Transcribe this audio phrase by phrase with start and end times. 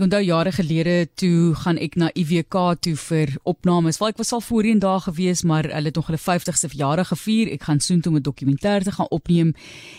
[0.00, 3.98] Ek onthou jare gelede toe gaan ek na IWK toe vir opnames.
[4.00, 7.50] Waar ek was al voorheen daar gewees, maar hulle het nog hulle 50ste verjaardag gevier.
[7.52, 9.52] Ek gaan soontoe om 'n dokumentêr te gaan opneem.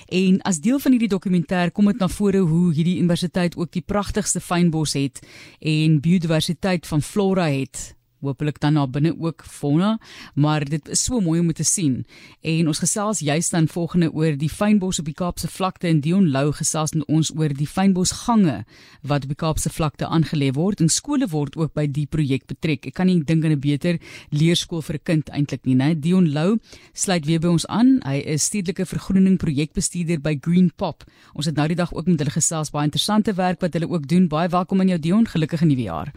[0.10, 3.86] En as deel van hierdie dokumentêr kom dit na vore hoe hierdie universiteit ook die
[3.86, 5.22] pragtigste fynbos het
[5.60, 9.98] en biodiversiteit van flora het hopelik dan na binne ook fauna,
[10.36, 12.06] maar dit is so mooi om te sien.
[12.42, 16.30] En ons gesels juist dan volgende oor die fynbos op die Kaapse vlakte en Dion
[16.32, 18.62] Lou gesels met ons oor die fynbosgange
[19.02, 22.88] wat op die Kaapse vlakte aangelê word en skole word ook by die projek betrek.
[22.88, 26.00] Ek kan nie dink aan 'n beter leerskool vir 'n kind eintlik nie, né?
[26.00, 26.60] Dion Lou
[26.94, 28.02] sluit weer by ons aan.
[28.06, 31.04] Hy is stedelike vergroening projekbestuurder by Green Pop.
[31.34, 34.08] Ons het nou die dag ook met hulle gesels, baie interessante werk wat hulle ook
[34.08, 34.28] doen.
[34.28, 36.12] Baie welkom aan jou Dion, gelukkige nuwe jaar.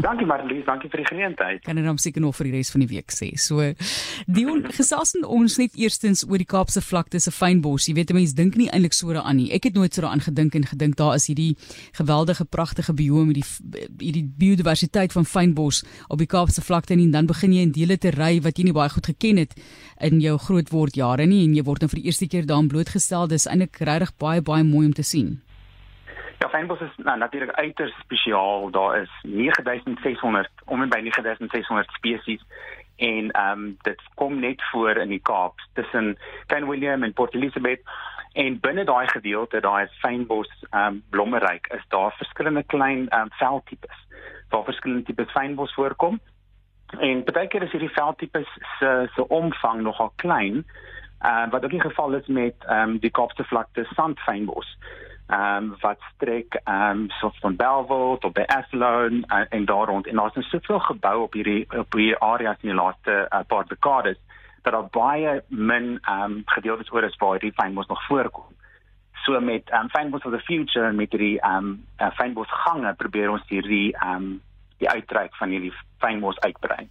[0.00, 1.64] Dankie Marlies, dankie vir die geleentheid tyd.
[1.66, 3.32] Kan ek dan seker nog vir die res van die week sê.
[3.40, 3.72] So
[4.30, 7.88] Dion gesels ons net eerstens oor die Kaapse vlakte se fynbos.
[7.88, 9.50] Jy weet mense dink nie eintlik so daaraan nie.
[9.54, 11.56] Ek het nooit so daaraan gedink en gedink daar is hierdie
[11.98, 17.28] geweldige pragtige biome met die hierdie biodiversiteit van fynbos op die Kaapse vlakte en dan
[17.30, 19.54] begin jy in dele te ry wat jy nie baie goed geken het
[20.00, 23.28] in jou grootword jare nie en jy word dan vir die eerste keer daarin blootgestel.
[23.30, 25.38] Dis eintlik regtig baie baie mooi om te sien.
[26.40, 28.70] Ja, fynbos is nou, natuurlik uiters spesiaal.
[28.70, 32.44] Daar is 9600 om en by 9600 spesies
[32.96, 37.34] en ehm um, dit kom net voor in die Kaap tussen Klein Willem en Port
[37.34, 37.82] Elizabeth
[38.32, 43.32] en binne daai gedeelte, daai fynbos ehm um, blommeryk is daar verskillende klein ehm um,
[43.42, 44.00] veldtipes
[44.48, 46.20] waar verskillende tipe fynbos voorkom.
[46.98, 50.64] En baie keer is hierdie veldtipes se se omvang nogal klein.
[51.20, 54.76] Ehm uh, wat ook die geval is met ehm um, die Kaapse vlakte sandfynbos
[55.30, 59.86] ehm um, wat strek ehm um, so van Bellville tot by Athlone uh, en daar
[59.86, 63.40] rond en daar's 'n soveel gebou op hierdie op hierdie areas in die laaste uh,
[63.46, 64.18] paar dekades
[64.62, 68.50] dat daar baie min ehm um, gedeeltes oor is waar hierdie fynbos nog voorkom.
[69.24, 72.50] So met ehm um, fynbos for the future en met hierdie ehm um, uh, fynbos
[72.50, 74.42] gange probeer ons hierdie ehm um,
[74.78, 76.88] die uitreik van hierdie fynbos uitbrei.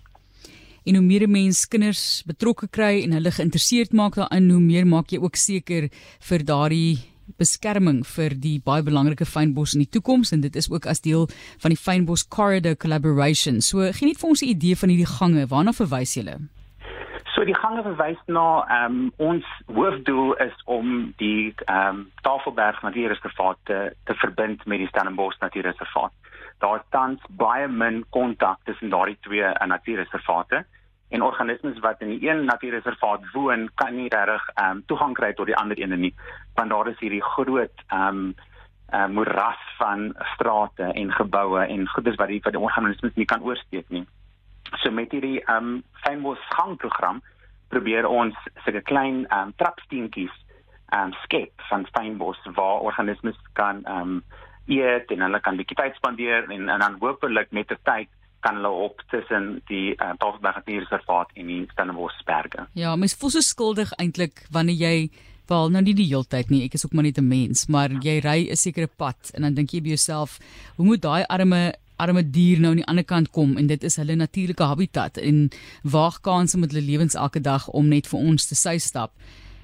[0.84, 5.12] En hoe meer mense kinders betrokke kry en hulle geïnteresseerd maak daarin, hoe meer maak
[5.12, 5.90] jy ook seker
[6.30, 7.00] vir daardie
[7.38, 11.28] beskerming vir die baie belangrike fynbos in die toekoms en dit is ook as deel
[11.62, 13.62] van die fynbos corridor collaboration.
[13.62, 15.48] So gee net vir ons 'n idee van hierdie gange.
[15.48, 16.40] Waarna verwys julle?
[17.36, 22.82] So die gange verwys na ehm um, ons hoofdoel is om die ehm um, Tafelberg
[22.82, 26.12] Natuurreservaat te, te verbind met die Stellenbosch Natuurreservaat.
[26.60, 30.66] Daar tans baie min kontak tussen daardie twee uh, natuurreservate
[31.10, 35.34] en organismes wat in die een natuurreservaat woon kan nie reg ehm um, toegang kry
[35.34, 36.14] tot die ander ene nie
[36.60, 38.36] want daar is hierdie groot ehm um,
[38.94, 43.44] uh, moeras van strate en geboue en goedes wat die wat die organismes nie kan
[43.46, 44.06] oorsteek nie.
[44.82, 47.22] So met hierdie ehm um, fynbos gangprogram
[47.70, 50.36] probeer ons sulke klein ehm um, trapsteentjies
[50.90, 54.24] ehm um, skep van fynbos waar organismes kan ehm um,
[54.70, 58.10] eet en hulle kan bietjie tyd spandeer en en dan hopelik met 'n tyd
[58.40, 62.68] kan hulle op tussen die uh, Tafelberg Natuurreservaat en die Stellenboschberge.
[62.74, 65.10] Ja, mens voel so skuldig eintlik wanneer jy
[65.50, 67.90] wel nou nie die hele tyd nie, ek is ook maar net 'n mens, maar
[67.90, 70.40] jy ry 'n sekere pad en dan dink jy by jouself,
[70.78, 73.98] hoe moet daai arme arme dier nou aan die ander kant kom en dit is
[74.00, 75.50] hulle natuurlike habitat en
[75.84, 79.12] waag kanse met hulle lewens elke dag om net vir ons te sy stap.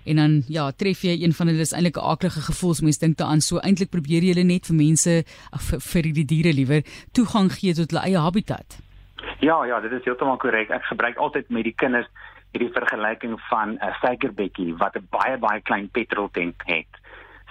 [0.05, 3.17] En dan ja tref jy een van hulle is eintlik 'n aardige gevoels mense dink
[3.17, 5.23] daaraan so eintlik probeer jy hulle net vir mense
[5.69, 8.77] vir, vir die diere liewer toegang gee tot hulle eie habitat.
[9.39, 10.69] Ja ja dit is heeltemal korrek.
[10.69, 12.07] Ek gebruik altyd met die kinders
[12.55, 16.91] hierdie vergelyking van 'n uh, suikerbekkie wat 'n baie baie klein petrol tank het.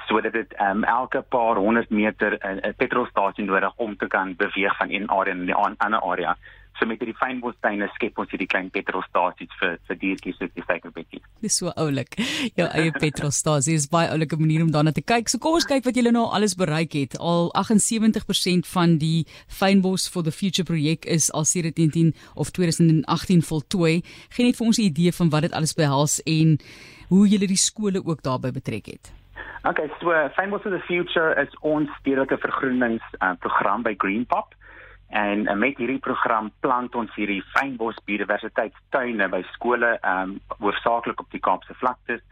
[0.07, 4.77] Sodat dit um, elke paar honderd meter 'n uh, petrolstasie nodig om te kan beweeg
[4.77, 6.37] van een area na 'n ander area
[6.79, 11.21] So met hierdie fynbossteine skep ons hierdie klein petrolstasies vir vir diertjies soos die suikerbekkie.
[11.45, 12.19] Dis so oulik.
[12.59, 15.31] Jou eie petrolstasie is baie oulike manier om daarna te kyk.
[15.31, 17.19] So kom ons kyk wat julle nou alles bereik het.
[17.21, 23.47] Al 78% van die fynbos for the future projek is al sedert 19 of 2018
[23.47, 24.01] voltooi.
[24.35, 26.59] Geen net vir ons 'n idee van wat dit alles behels en
[27.09, 29.13] hoe julle die skole ook daarbey betrek het.
[29.65, 33.35] Okay, so Fynbos for the future is ons stedelike vergroenings uh,
[33.83, 34.55] by Green Pop.
[35.09, 41.21] En uh, met hierdie program plant ons hierdie fynbos biodiversiteitstuine by skole, ehm um, hoofsaaklik
[41.21, 42.23] op die Kaapse vlaktes.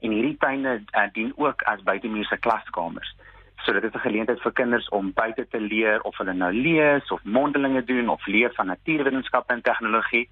[0.00, 3.14] En hierdie tuine uh, dien ook as buitemuurse klaskamers.
[3.62, 7.10] So dit is 'n geleentheid vir kinders om buite te leer of hulle nou lees
[7.10, 10.28] of mondelinge doen of leer van natuurwetenskappe en tegnologie.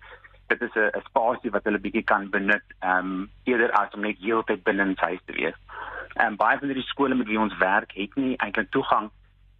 [0.47, 4.19] Dit is 'n spasie wat hulle bietjie kan benut, ehm um, eerder as om net
[4.19, 5.55] heeltyd binne in huis te wees.
[6.15, 9.11] En baie van hierdie skole met wie ons werk, het nie eintlik toegang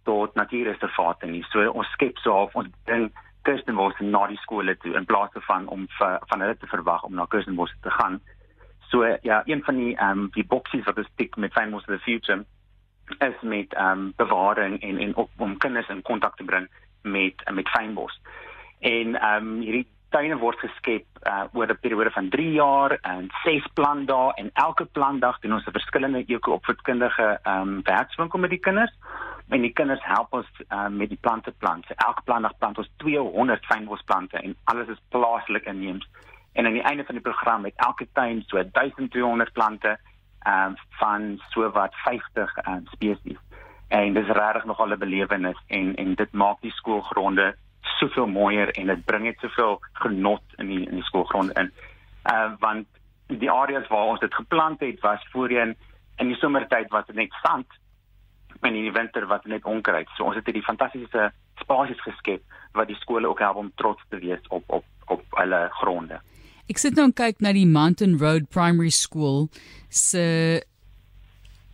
[0.03, 1.43] tot natuurreservate nie.
[1.51, 3.11] So ons skep so half ons ding
[3.41, 7.15] Kirstenbosch na die skole toe in plaas van om vir, van hulle te verwag om
[7.17, 8.19] na Kirstenbosch te gaan.
[8.91, 11.93] So ja, een van die ehm um, die boksies wat ons tik met Famous of
[11.95, 12.45] the Future
[13.19, 16.69] is met ehm um, bewaring en en op, om kinders in kontak te bring
[17.01, 18.21] met met fynbos.
[18.79, 23.29] En ehm um, hierdie tuine word geskep uh, oor 'n periode van 3 jaar en
[23.43, 28.59] 6 plantdae en elke plantdag doen ons 'n verskillende eko-opvoedkundige ehm um, werkswinkel met die
[28.59, 28.93] kinders
[29.51, 31.85] en die kinders help ons um, met die plante plant.
[31.87, 36.07] So elke plantdag plant ons 200 fynbosplante en alles is plaaslik inheems.
[36.55, 39.97] En aan die einde van die program het elke tuin so 1200 plante
[40.41, 43.41] ehm um, van so wat 50 ehm um, spesies.
[43.87, 48.87] En dis regtig nogal 'n belewenis en en dit maak die skoolgronde soveel mooier en
[48.87, 51.71] dit bring net soveel genot in die in die skoolgrond in.
[52.31, 52.87] Uh want
[53.27, 55.75] die areas waar ons dit geplant het was voorheen
[56.17, 57.67] in die somertyd was dit net sand
[58.67, 60.09] in die winter was dit net onkruid.
[60.15, 61.29] So ons het hierdie fantastiese
[61.61, 62.43] spasies geskep
[62.77, 66.21] wat die skole ook help om trots te wees op op op hulle gronde.
[66.71, 69.49] Ek sit nou en kyk na die Mountain Road Primary School
[69.89, 70.61] se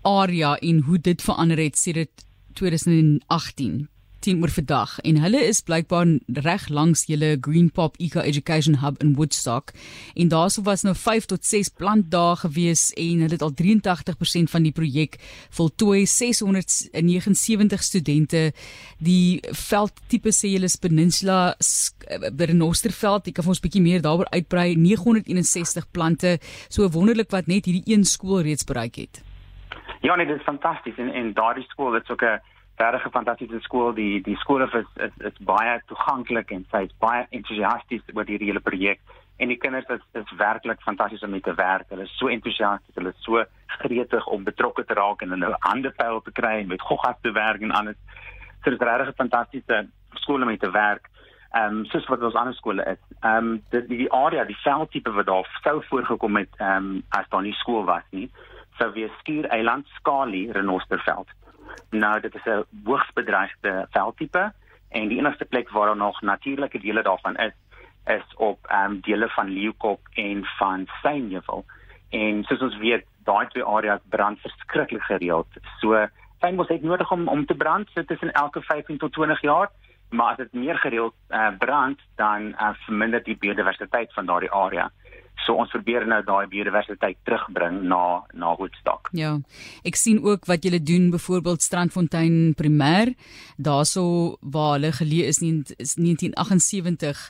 [0.07, 2.25] area en hoe dit verander het sedert
[2.57, 3.85] 2018
[4.27, 4.97] teenoor vandag.
[5.07, 6.07] En hulle is blykbaar
[6.43, 9.71] reg langs julle Green Pop Eco Education Hub in Woodstock.
[10.15, 14.67] En daarso was nou 5 tot 6 plantdae gewees en hulle het al 83% van
[14.67, 15.15] die projek
[15.55, 16.05] voltooi.
[16.05, 18.41] 679 studente.
[18.99, 21.55] Die veldtipe sê julle is Peninsula
[22.35, 24.73] Bernosterveld ek kan vir ons bietjie meer daaroor uitbrei.
[24.75, 26.35] 961 plante.
[26.67, 29.23] So wonderlik wat net hierdie een skool reeds bereik het.
[30.03, 32.39] Ja nee dit is fantasties en en daardie skool dit's ook 'n
[32.77, 33.93] regtig 'n fantastiese skool.
[33.93, 38.47] Die die skool is is is baie toeganklik en sy is baie entoesiasties oor hierdie
[38.47, 38.99] hele projek.
[39.37, 41.89] En die kinders is is werklik fantasties om mee te werk.
[41.89, 45.93] Hulle is so entoesiasties, hulle is so gretig om betrokke te raak en hulle hande
[45.97, 47.95] vuil te kry en met goggas te werk en alles.
[48.63, 51.09] So dit is regtig 'n fantastiese skool om mee te werk.
[51.53, 53.01] Ehm um, soos wat ons ander skole is.
[53.21, 57.29] Ehm um, die die area, die veldtipe wat daar sou voorgekom het ehm um, as
[57.29, 58.29] daar nie skool was nie,
[58.77, 61.27] sou wees Skiereiland, Skali, Renosterveld.
[61.89, 64.53] Nou dit is 'n hoogs bedreigde veldtipe
[64.89, 67.53] en die enigste plek waar daar nog natuurlike dele daarvan is
[68.05, 71.65] is op um, dele van Leeukop en van Synheuwel.
[72.09, 75.47] En soos ons weet, daai twee areas brand verskriklik gereeld.
[75.79, 76.07] So
[76.39, 79.69] Synheuwel het nodig om om te brand so tussen elke 15 tot 20 jaar,
[80.09, 84.91] maar as dit meer gereeld uh, brand, dan uh, verminder die biodiversiteit van daardie area.
[85.47, 89.07] So ons probeer nou daai biodiversiteit terugbring na na Woodstock.
[89.15, 89.37] Ja.
[89.87, 93.13] Ek sien ook wat julle doen byvoorbeeld Strandfontein Primêr,
[93.55, 97.21] daarso waar hulle geleë is in 1978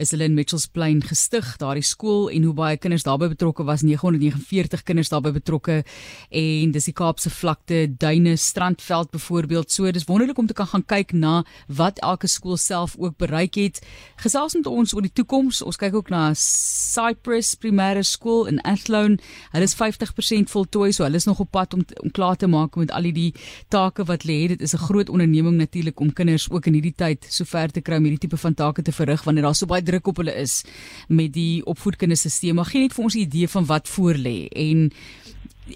[0.00, 3.84] is hulle in Mitchells Plain gestig, daardie skool en hoe baie kinders daarbey betrokke was,
[3.84, 5.82] 949 kinders daarbey betrokke
[6.30, 9.68] en dis die Kaapse vlakte, duine, strandveld byvoorbeeld.
[9.72, 13.60] So dis wonderlik om te kan gaan kyk na wat elke skool self ook bereik
[13.60, 13.82] het.
[14.24, 15.60] Gesels met ons oor die toekoms.
[15.60, 19.18] Ons kyk ook na Cyprus primêre skool in Athlone.
[19.52, 22.76] Hulle is 50% voltooi, so hulle is nog op pad om om klaar te maak
[22.76, 23.32] met al die
[23.68, 24.38] take wat lê.
[24.48, 27.96] Dit is 'n groot onderneming natuurlik om kinders ook in hierdie tyd sover te kry
[27.96, 30.64] om hierdie tipe van take te verrig wanneer daar so baie druk op hulle is
[31.08, 34.92] met die opvoedkundige Maar gee net vir ons 'n idee van wat voor lê en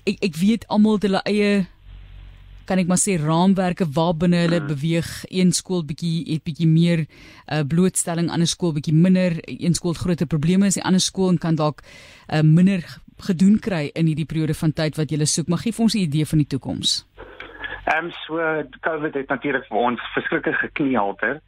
[0.07, 1.67] ek ek weet almal het hulle eie
[2.71, 4.71] kan ek maar sê raamwerke waarbinne hulle hmm.
[4.71, 5.09] beweeg.
[5.35, 9.41] Een skool bietjie het bietjie meer uh, blootstelling, ander skool bietjie minder.
[9.51, 12.87] Een skool het groter probleme as die ander skool en kan dalk uh, minder
[13.27, 15.51] gedoen kry in hierdie periode van tyd wat jy soek.
[15.51, 16.93] Maar gee vir ons 'n idee van die toekoms.
[17.91, 18.39] Ehm um, so
[18.87, 21.41] COVID het natuurlik vir ons verskriklik gekniehalter.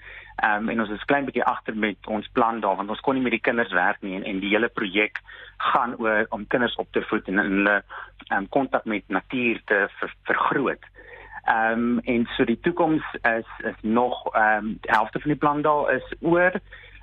[0.43, 3.15] Ehm um, en ons is klein bietjie agter met ons plan daar want ons kon
[3.15, 5.23] nie met die kinders werk nie en, en die hele projek
[5.70, 9.87] gaan oor om kinders op te voed en hulle ehm um, kontak met natuur te
[10.01, 10.82] ver, vergroot.
[10.82, 11.02] Ehm
[11.49, 15.63] um, en so die toekoms is is nog ehm um, die helfte van die plan
[15.63, 16.53] daar is oor.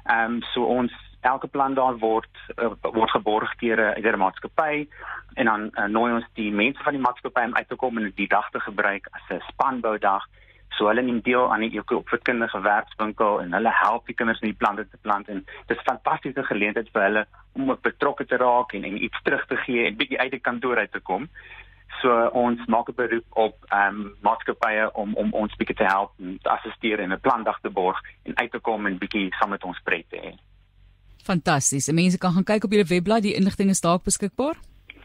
[0.04, 4.24] Ehm um, so ons elke plan daar word uh, word geborg deur 'n deur 'n
[4.24, 4.88] maatskappy
[5.34, 8.12] en dan uh, nooi ons die mense van die maatskappy om uit te kom en
[8.16, 10.26] die dag te gebruik as 'n spanboudag.
[10.70, 14.58] So hulle neem deel aan die opvoedkundige werkswinkel en hulle help die kinders om die
[14.58, 18.38] plante te plant en dit is 'n fantastiese geleentheid vir hulle om ook betrokke te
[18.38, 21.30] raak en en iets terug te gee en bietjie uit die kantoor uit te kom.
[22.02, 26.12] So ons maak 'n beroep op ehm um, maatskappye om om ons bietjie te help
[26.20, 29.50] en te assisteer en 'n plandag te borg en uit te kom en bietjie saam
[29.50, 30.34] met ons pret te hê.
[31.24, 31.92] Fantasties.
[31.92, 34.56] Mense kan gaan kyk op julle webblad, die inligting is daar beskikbaar.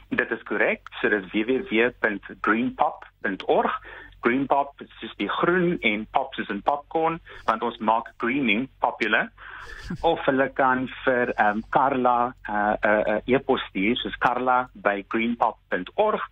[0.08, 0.88] Dit is korrek.
[1.00, 3.80] So dit is www.greenpop.org.
[4.24, 9.30] Greenpop is dis die groen en pop is 'n popcorn want ons maak greening popular.
[10.10, 16.22] of hulle kan vir ehm um, Carla 'n uh, uh, uh, e-pos stuur, soos carla@greenpop.org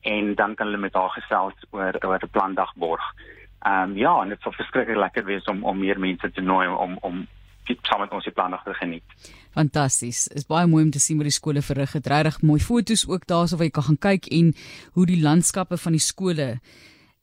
[0.00, 3.14] en dan kan hulle met haar gesels oor oor 'n plandag borg.
[3.58, 6.68] Ehm um, ja, en dit sou verskriklik lekker wees om om meer mense te nooi
[6.68, 7.26] om om
[7.82, 9.04] saam met ons die plandag te geniet.
[9.52, 10.26] Fantasties.
[10.28, 12.06] Is baie mooi om te sien hoe die skole verrig het.
[12.06, 14.54] Regtig mooi foto's ook daarso waar jy kan gaan kyk en
[14.92, 16.58] hoe die landskappe van die skole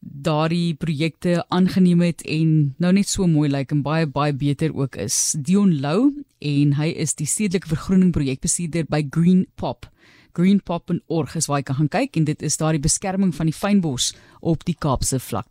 [0.06, 5.00] daardie projekte aangeneem het en nou net so mooi lyk en baie baie beter ook
[5.02, 5.36] is.
[5.40, 9.90] Dion Lou en hy is die stedelike vergroening projekbestuurder by Green Pop.
[10.36, 14.12] Greenpop.org is waar jy kan gaan kyk en dit is daardie beskerming van die fynbos
[14.42, 15.48] op die Kaapse vlak.